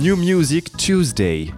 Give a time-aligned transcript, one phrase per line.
[0.00, 1.52] New Music Tuesday.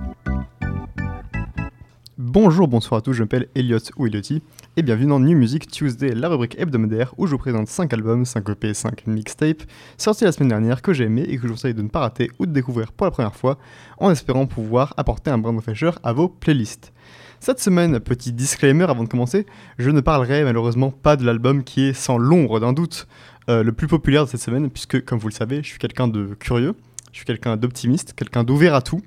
[2.18, 6.28] Bonjour, bonsoir à tous, je m'appelle Elliot ou et bienvenue dans New Music Tuesday, la
[6.28, 9.62] rubrique hebdomadaire où je vous présente 5 albums, 5 EP, 5 mixtapes
[9.96, 12.00] sortis la semaine dernière que j'ai aimé et que je vous conseille de ne pas
[12.00, 13.58] rater ou de découvrir pour la première fois
[13.98, 16.92] en espérant pouvoir apporter un brin de fraîcheur à vos playlists.
[17.38, 19.46] Cette semaine, petit disclaimer avant de commencer,
[19.78, 23.06] je ne parlerai malheureusement pas de l'album qui est sans l'ombre d'un doute
[23.48, 26.08] euh, le plus populaire de cette semaine puisque comme vous le savez, je suis quelqu'un
[26.08, 26.74] de curieux,
[27.12, 29.00] je suis quelqu'un d'optimiste, quelqu'un d'ouvert à tout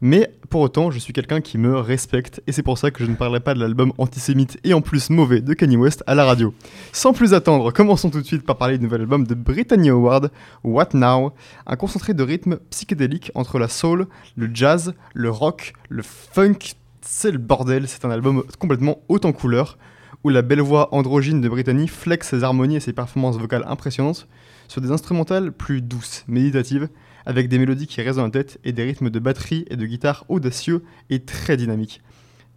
[0.00, 3.10] mais pour autant, je suis quelqu'un qui me respecte et c'est pour ça que je
[3.10, 6.24] ne parlerai pas de l'album antisémite et en plus mauvais de Kanye West à la
[6.24, 6.54] radio.
[6.92, 10.30] Sans plus attendre, commençons tout de suite par parler du nouvel album de Brittany Howard,
[10.64, 11.32] What Now,
[11.66, 16.58] un concentré de rythme psychédélique entre la soul, le jazz, le rock, le funk.
[17.00, 19.78] C'est le bordel, c'est un album complètement haut en couleur
[20.24, 24.26] où la belle voix androgyne de Brittany flex ses harmonies et ses performances vocales impressionnantes
[24.66, 26.88] sur des instrumentales plus douces, méditatives
[27.26, 30.24] avec des mélodies qui résonnent en tête et des rythmes de batterie et de guitare
[30.28, 32.00] audacieux et très dynamiques.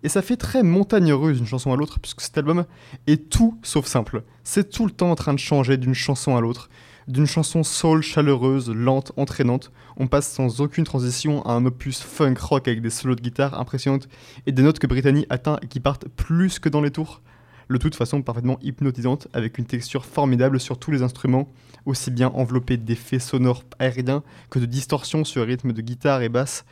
[0.04, 2.66] Et ça fait très montagne russe d'une chanson à l'autre, puisque cet album
[3.08, 4.24] est tout sauf simple.
[4.44, 6.70] C'est tout le temps en train de changer d'une chanson à l'autre.
[7.10, 12.36] D'une chanson soul chaleureuse, lente, entraînante, on passe sans aucune transition à un opus funk
[12.40, 14.08] rock avec des solos de guitare impressionnantes
[14.46, 17.22] et des notes que Brittany atteint et qui partent plus que dans les tours
[17.70, 21.48] le tout de façon parfaitement hypnotisante, avec une texture formidable sur tous les instruments,
[21.86, 26.66] aussi bien enveloppé d'effets sonores aériens que de distorsions sur rythme de guitare et basse.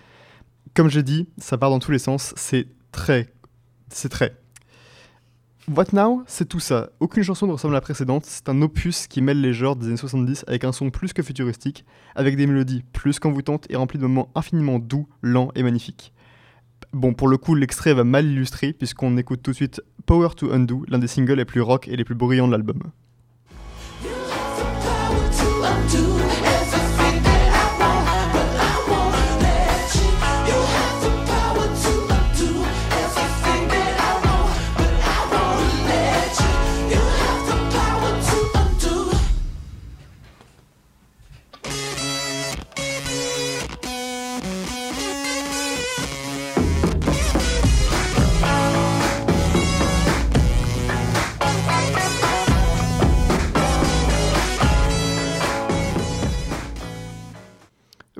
[0.74, 3.30] Comme j'ai dit, ça part dans tous les sens, c'est très...
[3.90, 4.36] c'est très...
[5.68, 6.92] What Now, c'est tout ça.
[7.02, 8.26] Aucune chanson ne ressemble à la précédente.
[8.26, 11.22] C'est un opus qui mêle les genres des années 70 avec un son plus que
[11.22, 11.84] futuristique,
[12.16, 16.14] avec des mélodies plus qu'envoûtantes et remplies de moments infiniment doux, lents et magnifiques.
[16.94, 20.52] Bon, pour le coup, l'extrait va mal illustrer, puisqu'on écoute tout de suite Power to
[20.52, 22.82] Undo, l'un des singles les plus rock et les plus brillants de l'album.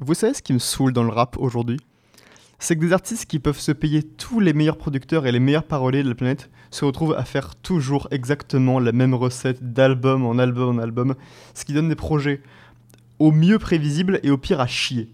[0.08, 1.82] Vous savez ce qui me saoule dans le rap aujourd'hui?
[2.60, 5.66] C'est que des artistes qui peuvent se payer tous les meilleurs producteurs et les meilleurs
[5.66, 10.38] paroliers de la planète se retrouvent à faire toujours exactement la même recette d'album en
[10.38, 11.16] album en album,
[11.54, 12.42] ce qui donne des projets
[13.20, 15.10] au mieux prévisibles et au pire à chier.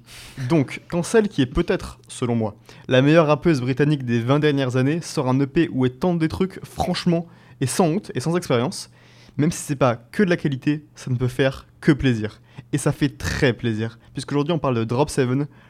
[0.47, 2.55] Donc, quand celle qui est peut-être, selon moi,
[2.87, 6.27] la meilleure rappeuse britannique des 20 dernières années sort un EP où elle tente des
[6.27, 7.25] trucs franchement
[7.61, 8.91] et sans honte et sans expérience,
[9.38, 12.41] même si c'est pas que de la qualité, ça ne peut faire que plaisir.
[12.71, 15.27] Et ça fait très plaisir, puisqu'aujourd'hui on parle de Drop 7,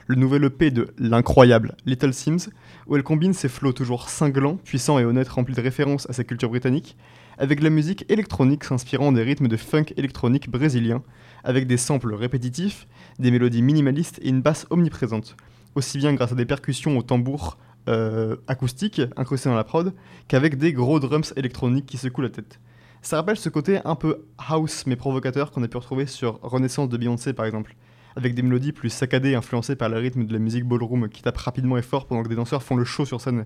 [0.08, 2.50] le nouvel EP de l'incroyable Little Sims,
[2.88, 6.24] où elle combine ses flots toujours cinglants, puissants et honnêtes remplis de références à sa
[6.24, 6.98] culture britannique,
[7.38, 11.02] avec la musique électronique s'inspirant des rythmes de funk électronique brésilien,
[11.44, 12.88] avec des samples répétitifs,
[13.20, 15.36] des mélodies minimalistes et une basse omniprésente,
[15.76, 17.58] aussi bien grâce à des percussions au tambour
[17.90, 19.94] euh, acoustique incrustés dans la prod,
[20.28, 22.60] qu'avec des gros drums électroniques qui secouent la tête.
[23.04, 26.88] Ça rappelle ce côté un peu house mais provocateur qu'on a pu retrouver sur Renaissance
[26.88, 27.76] de Beyoncé par exemple,
[28.16, 31.36] avec des mélodies plus saccadées influencées par le rythme de la musique ballroom qui tape
[31.36, 33.46] rapidement et fort pendant que des danseurs font le show sur scène.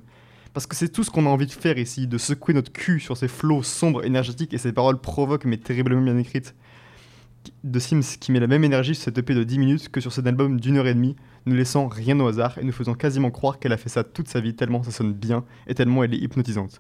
[0.53, 2.99] Parce que c'est tout ce qu'on a envie de faire ici, de secouer notre cul
[2.99, 6.53] sur ces flots sombres, énergétiques et ces paroles provoques mais terriblement bien écrites.
[7.63, 10.13] De Sims qui met la même énergie sur cette EP de 10 minutes que sur
[10.13, 11.15] cet album d'une heure et demie,
[11.47, 14.27] ne laissant rien au hasard et nous faisant quasiment croire qu'elle a fait ça toute
[14.27, 16.79] sa vie tellement ça sonne bien et tellement elle est hypnotisante.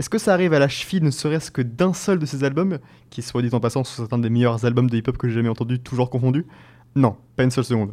[0.00, 2.78] Est-ce que ça arrive à la cheville ne serait-ce que d'un seul de ces albums,
[3.10, 5.50] qui soit dit en passant sont certains des meilleurs albums de hip-hop que j'ai jamais
[5.50, 6.46] entendu, toujours confondus?
[6.96, 7.92] Non, pas une seule seconde.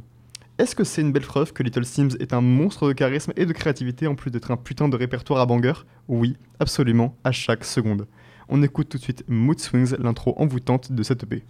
[0.57, 3.45] Est-ce que c'est une belle preuve que Little Sims est un monstre de charisme et
[3.45, 5.73] de créativité en plus d'être un putain de répertoire à banger?
[6.07, 8.07] Oui, absolument, à chaque seconde.
[8.47, 11.43] On écoute tout de suite Mood Swings, l'intro envoûtante de cette EP.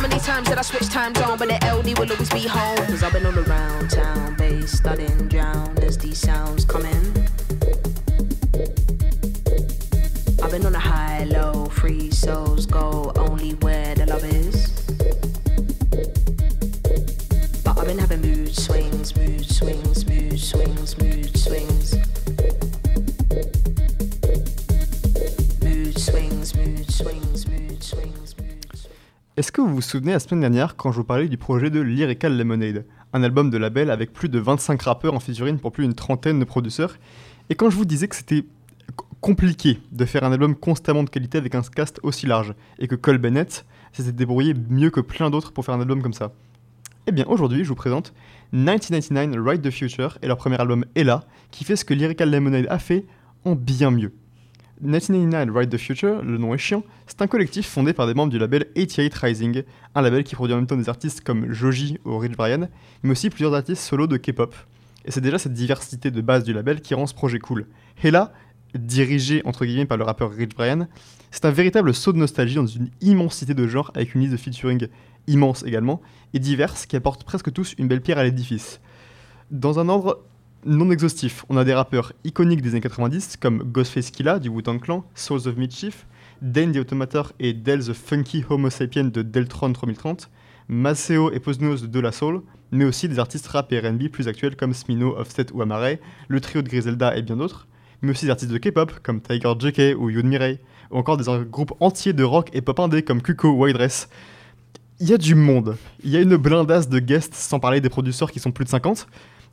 [0.00, 2.78] How many times did I switch time zone, but the LD will always be home?
[2.86, 7.19] Cause I've been all around town, bass studying, drown as these sounds coming.
[29.40, 31.80] Est-ce que vous vous souvenez la semaine dernière quand je vous parlais du projet de
[31.80, 32.84] Lyrical Lemonade,
[33.14, 36.38] un album de label avec plus de 25 rappeurs en featuring pour plus d'une trentaine
[36.38, 36.98] de producteurs,
[37.48, 38.44] et quand je vous disais que c'était
[39.22, 42.94] compliqué de faire un album constamment de qualité avec un cast aussi large, et que
[42.94, 43.64] Cole Bennett
[43.94, 46.32] s'était débrouillé mieux que plein d'autres pour faire un album comme ça?
[47.06, 48.12] Eh bien aujourd'hui, je vous présente
[48.52, 52.66] 1999 Ride the Future et leur premier album Ella, qui fait ce que Lyrical Lemonade
[52.68, 53.06] a fait
[53.46, 54.12] en bien mieux.
[54.82, 58.32] 1999 Ride the Future, le nom est chiant, c'est un collectif fondé par des membres
[58.32, 59.62] du label 88 Rising,
[59.94, 62.68] un label qui produit en même temps des artistes comme Joji ou Rich Brian,
[63.02, 64.54] mais aussi plusieurs artistes solo de K-pop.
[65.04, 67.66] Et c'est déjà cette diversité de base du label qui rend ce projet cool.
[68.02, 68.32] Ella,
[68.74, 70.88] dirigé entre guillemets par le rappeur Rich Brian,
[71.30, 74.38] c'est un véritable saut de nostalgie dans une immensité de genres avec une liste de
[74.38, 74.88] featuring
[75.26, 76.00] immense également,
[76.32, 78.80] et diverses qui apportent presque tous une belle pierre à l'édifice.
[79.50, 80.24] Dans un ordre
[80.64, 84.78] non exhaustif, on a des rappeurs iconiques des années 90 comme Ghostface Killah du Wu-Tang
[84.78, 86.06] Clan, Souls of Mischief,
[86.42, 90.30] Dane the Automator et Del the Funky Homo Sapien de Deltron 3030,
[90.68, 92.42] Maceo et Posnos de La Soul,
[92.72, 95.96] mais aussi des artistes rap et R&B plus actuels comme Smino, Offset ou Amare,
[96.28, 97.66] le trio de Griselda et bien d'autres,
[98.02, 100.60] mais aussi des artistes de K-pop comme Tiger JK ou Yoon Mirai,
[100.90, 104.08] ou encore des groupes entiers de rock et pop indé comme Kuko ou Dress.
[105.00, 107.88] Il y a du monde, il y a une blindasse de guests sans parler des
[107.88, 109.06] producteurs qui sont plus de 50,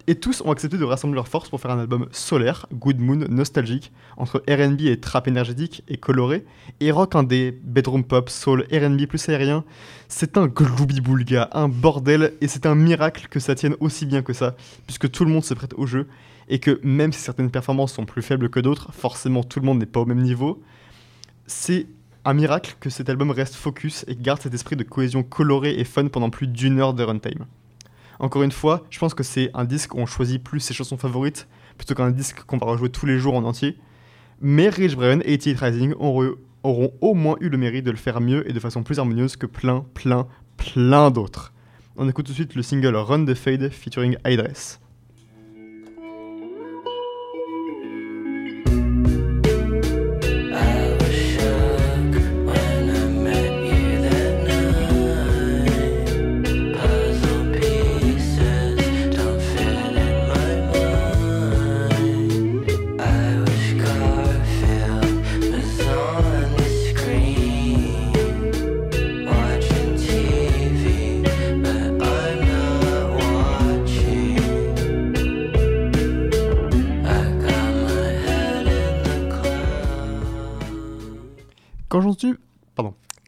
[0.08, 3.26] et tous ont accepté de rassembler leurs forces pour faire un album solaire, Good Moon,
[3.30, 6.46] nostalgique, entre RB et trap énergétique et coloré,
[6.80, 9.66] et rock indé, bedroom pop, soul, RB plus aérien.
[10.08, 14.32] C'est un gloubi-boulga, un bordel, et c'est un miracle que ça tienne aussi bien que
[14.32, 14.56] ça,
[14.86, 16.08] puisque tout le monde se prête au jeu,
[16.48, 19.80] et que même si certaines performances sont plus faibles que d'autres, forcément tout le monde
[19.80, 20.64] n'est pas au même niveau.
[21.48, 21.86] C'est
[22.24, 25.84] un miracle que cet album reste focus et garde cet esprit de cohésion colorée et
[25.84, 27.46] fun pendant plus d'une heure de runtime.
[28.20, 30.98] Encore une fois, je pense que c'est un disque où on choisit plus ses chansons
[30.98, 31.48] favorites
[31.78, 33.78] plutôt qu'un disque qu'on va rejouer tous les jours en entier.
[34.42, 35.54] Mais Rich Brian et T.
[35.54, 39.00] Rising auront au moins eu le mérite de le faire mieux et de façon plus
[39.00, 40.28] harmonieuse que plein, plein,
[40.58, 41.54] plein d'autres.
[41.96, 44.80] On écoute tout de suite le single Run the Fade featuring Idress.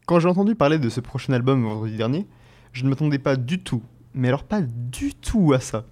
[0.10, 2.26] Quand j'ai entendu parler de ce prochain album vendredi dernier,
[2.74, 3.84] je ne m'attendais pas du tout,
[4.16, 5.86] mais alors pas du tout à ça.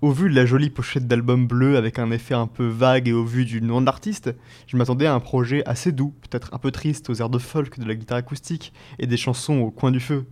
[0.00, 3.12] Au vu de la jolie pochette d'album bleu avec un effet un peu vague et
[3.12, 4.34] au vu du nom d'artiste,
[4.66, 7.78] je m'attendais à un projet assez doux, peut-être un peu triste aux airs de folk,
[7.78, 10.26] de la guitare acoustique et des chansons au coin du feu.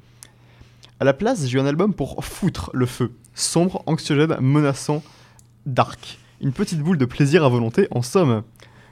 [0.98, 5.04] À la place, j'ai eu un album pour foutre le feu, sombre, anxiogène, menaçant,
[5.66, 6.18] dark.
[6.40, 8.42] Une petite boule de plaisir à volonté, en somme.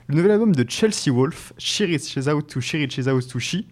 [0.07, 1.99] Le nouvel album de Chelsea Wolf, Shiri
[2.33, 3.67] Out to Shiri Out to She,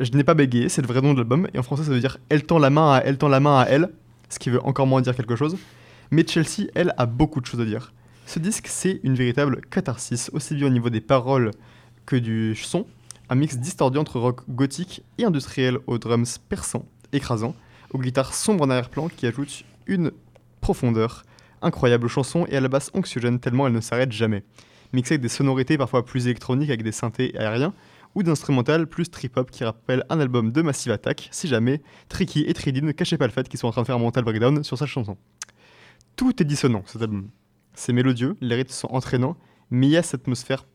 [0.00, 2.00] je n'ai pas bégayé, c'est le vrai nom de l'album, et en français ça veut
[2.00, 3.90] dire Elle tend la main à Elle tend la main à elle,
[4.28, 5.56] ce qui veut encore moins dire quelque chose.
[6.10, 7.92] Mais Chelsea, elle, a beaucoup de choses à dire.
[8.26, 11.50] Ce disque, c'est une véritable catharsis, aussi bien au niveau des paroles
[12.06, 12.86] que du son,
[13.28, 17.54] un mix distordu entre rock gothique et industriel aux drums perçants, écrasants,
[17.92, 20.10] aux guitares sombres en arrière-plan qui ajoutent une
[20.60, 21.24] profondeur
[21.62, 24.42] incroyable aux chansons et à la basse anxiogène tellement elle ne s'arrête jamais.
[24.92, 27.72] Mixé avec des sonorités parfois plus électroniques avec des synthés aériens,
[28.14, 32.54] ou d'instrumental plus trip-hop qui rappelle un album de Massive Attack, si jamais Tricky et
[32.54, 34.64] Tridin ne cachaient pas le fait qu'ils sont en train de faire un mental breakdown
[34.64, 35.16] sur sa chanson.
[36.16, 37.30] Tout est dissonant cet album.
[37.74, 39.36] C'est mélodieux, les rythmes sont entraînants,
[39.70, 40.66] mais il y a cette atmosphère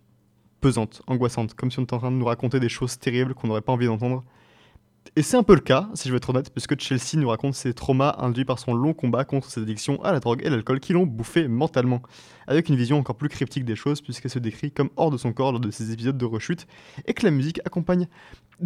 [0.62, 3.48] pesante, angoissante, comme si on était en train de nous raconter des choses terribles qu'on
[3.48, 4.24] n'aurait pas envie d'entendre,
[5.16, 7.54] et c'est un peu le cas, si je veux être honnête, puisque Chelsea nous raconte
[7.54, 10.80] ses traumas induits par son long combat contre ses addictions à la drogue et l'alcool
[10.80, 12.02] qui l'ont bouffé mentalement,
[12.48, 15.32] avec une vision encore plus cryptique des choses puisqu'elle se décrit comme hors de son
[15.32, 16.68] corps lors de ses épisodes de rechute,
[17.06, 18.08] et que la musique accompagne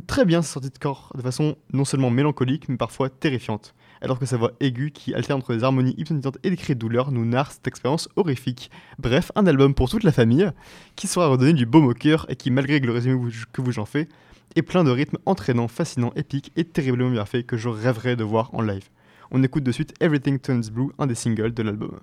[0.08, 4.20] très bien sa sortie de corps de façon non seulement mélancolique, mais parfois terrifiante, alors
[4.20, 7.12] que sa voix aiguë qui alterne entre des harmonies hypnotisantes et des cris de douleur
[7.12, 8.72] nous narre cette expérience horrifique.
[8.98, 10.50] Bref, un album pour toute la famille,
[10.96, 13.20] qui sera redonné du baume au cœur et qui, malgré le résumé
[13.52, 14.10] que vous en faites,
[14.56, 18.24] et plein de rythmes entraînants, fascinants, épiques et terriblement bien faits que je rêverais de
[18.24, 18.90] voir en live.
[19.32, 22.00] On écoute de suite Everything Turns Blue, un des singles de l'album.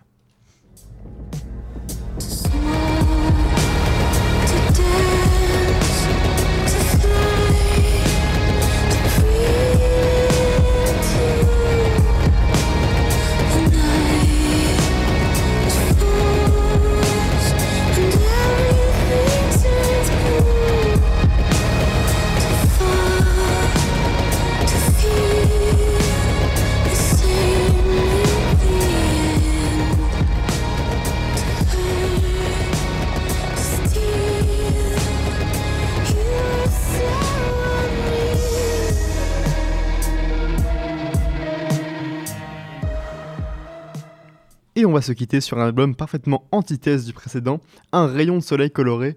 [44.87, 47.61] On va se quitter sur un album parfaitement antithèse du précédent,
[47.93, 49.17] un rayon de soleil coloré,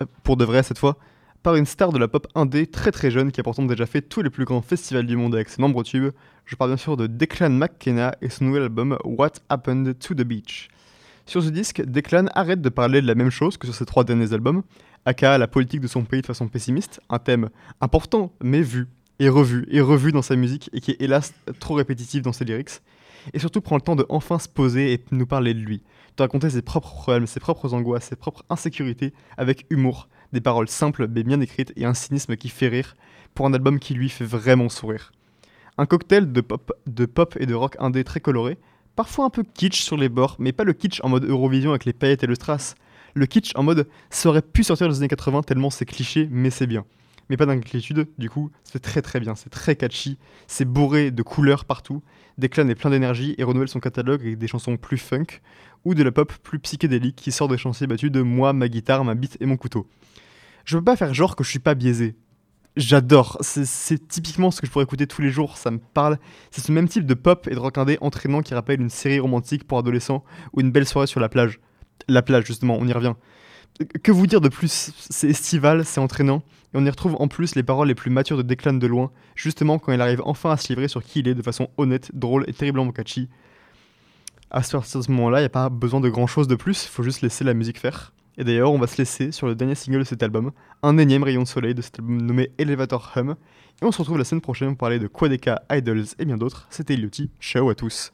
[0.00, 0.96] euh, pour de vrai cette fois,
[1.42, 4.02] par une star de la pop indé très très jeune qui a pourtant déjà fait
[4.02, 6.12] tous les plus grands festivals du monde avec ses nombreux tubes.
[6.46, 10.22] Je parle bien sûr de Declan McKenna et son nouvel album What Happened to the
[10.22, 10.68] Beach.
[11.26, 14.04] Sur ce disque, Declan arrête de parler de la même chose que sur ses trois
[14.04, 14.62] derniers albums,
[15.04, 17.50] aka la politique de son pays de façon pessimiste, un thème
[17.80, 21.74] important mais vu et revu et revu dans sa musique et qui est hélas trop
[21.74, 22.80] répétitif dans ses lyrics,
[23.32, 25.82] et surtout prend le temps de enfin se poser et nous parler de lui,
[26.16, 30.68] de raconter ses propres problèmes, ses propres angoisses, ses propres insécurités avec humour, des paroles
[30.68, 32.94] simples mais bien écrites et un cynisme qui fait rire,
[33.34, 35.12] pour un album qui lui fait vraiment sourire.
[35.78, 38.58] Un cocktail de pop, de pop et de rock indé très coloré,
[38.96, 41.84] parfois un peu kitsch sur les bords, mais pas le kitsch en mode Eurovision avec
[41.84, 42.74] les paillettes et le strass.
[43.14, 46.28] Le kitsch en mode ça aurait pu sortir dans les années 80 tellement c'est cliché,
[46.30, 46.84] mais c'est bien.
[47.30, 50.18] Mais pas d'inquiétude, du coup, c'est très très bien, c'est très catchy,
[50.48, 52.02] c'est bourré de couleurs partout,
[52.38, 55.26] Declan est plein d'énergie et renouvelle son catalogue avec des chansons plus funk
[55.84, 59.04] ou de la pop plus psychédélique qui sort des chansons battus de moi, ma guitare,
[59.04, 59.86] ma bite et mon couteau.
[60.64, 62.16] Je peux pas faire genre que je suis pas biaisé.
[62.76, 66.18] J'adore, c'est typiquement ce que je pourrais écouter tous les jours, ça me parle.
[66.50, 69.20] C'est ce même type de pop et de rock indé entraînant qui rappelle une série
[69.20, 71.60] romantique pour adolescents ou une belle soirée sur la plage.
[72.08, 73.14] La plage, justement, on y revient.
[74.02, 74.92] Que vous dire de plus?
[75.10, 78.36] C'est estival, c'est entraînant, et on y retrouve en plus les paroles les plus matures
[78.36, 81.28] de Declan de loin, justement quand il arrive enfin à se livrer sur qui il
[81.28, 83.28] est de façon honnête, drôle et terriblement catchy.
[84.50, 87.02] À ce moment-là, il n'y a pas besoin de grand chose de plus, il faut
[87.02, 88.12] juste laisser la musique faire.
[88.38, 91.22] Et d'ailleurs, on va se laisser sur le dernier single de cet album, un énième
[91.22, 93.36] rayon de soleil de cet album nommé Elevator Hum.
[93.82, 96.66] Et on se retrouve la semaine prochaine pour parler de Quadeca, Idols et bien d'autres.
[96.70, 98.12] C'était Illuti, ciao à tous.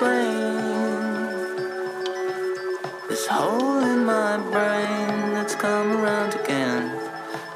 [0.00, 0.56] Explain
[3.08, 6.90] this hole in my brain that's come around again.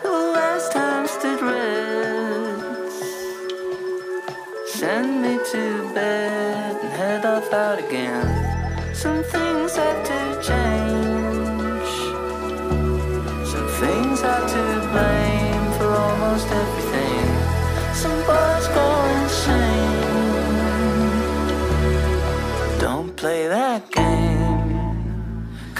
[0.02, 2.96] The last time stood reds.
[4.66, 8.28] Send me to bed and head off out again.
[8.94, 9.22] Some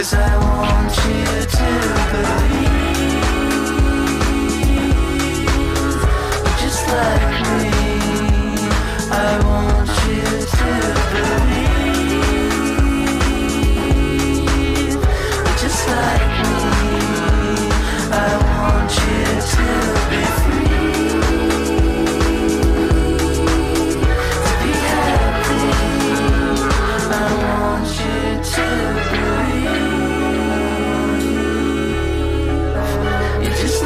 [0.04, 2.63] Cause I want you to believe.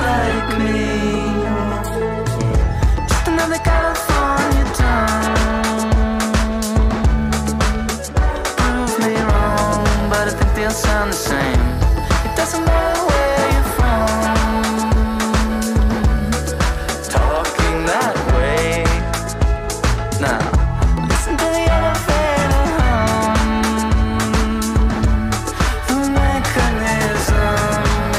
[0.08, 0.80] like me.
[3.10, 5.36] Just another California town.
[8.60, 9.80] Prove me wrong,
[10.12, 11.62] but I think they'll sound the same.
[12.26, 14.08] It doesn't matter where you're from.
[17.16, 18.84] Talking that way.
[20.24, 20.42] Now.
[21.10, 23.36] listen to the elevator hum.
[25.88, 27.58] The mechanism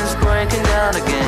[0.03, 1.18] is breaking down again.